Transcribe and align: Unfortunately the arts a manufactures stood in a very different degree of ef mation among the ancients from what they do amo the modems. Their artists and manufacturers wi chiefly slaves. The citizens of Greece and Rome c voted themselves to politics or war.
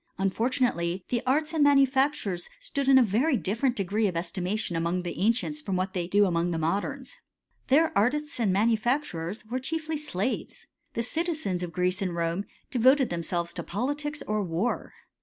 Unfortunately 0.17 1.05
the 1.09 1.21
arts 1.27 1.53
a 1.53 1.59
manufactures 1.59 2.49
stood 2.59 2.87
in 2.87 2.97
a 2.97 3.03
very 3.03 3.37
different 3.37 3.75
degree 3.75 4.07
of 4.07 4.17
ef 4.17 4.33
mation 4.33 4.75
among 4.75 5.03
the 5.03 5.19
ancients 5.19 5.61
from 5.61 5.75
what 5.75 5.93
they 5.93 6.07
do 6.07 6.25
amo 6.25 6.43
the 6.49 6.57
modems. 6.57 7.17
Their 7.67 7.95
artists 7.95 8.39
and 8.39 8.51
manufacturers 8.51 9.43
wi 9.43 9.59
chiefly 9.59 9.97
slaves. 9.97 10.65
The 10.95 11.03
citizens 11.03 11.61
of 11.61 11.71
Greece 11.71 12.01
and 12.01 12.15
Rome 12.15 12.45
c 12.73 12.79
voted 12.79 13.11
themselves 13.11 13.53
to 13.53 13.61
politics 13.61 14.23
or 14.25 14.43
war. 14.43 14.91